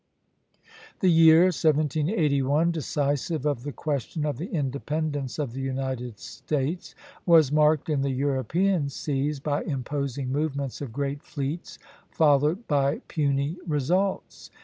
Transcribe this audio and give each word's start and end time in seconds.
The 1.01 1.11
year 1.11 1.43
1781, 1.53 2.71
decisive 2.71 3.45
of 3.45 3.61
the 3.61 3.71
question 3.71 4.25
of 4.25 4.39
the 4.39 4.47
independence 4.47 5.37
of 5.37 5.53
the 5.53 5.61
United 5.61 6.17
States, 6.17 6.95
was 7.23 7.51
marked 7.51 7.87
in 7.87 8.01
the 8.01 8.09
European 8.09 8.89
seas 8.89 9.39
by 9.39 9.61
imposing 9.61 10.31
movements 10.31 10.81
of 10.81 10.91
great 10.91 11.21
fleets 11.21 11.77
followed 12.09 12.67
by 12.67 13.01
puny 13.07 13.59
results. 13.67 14.49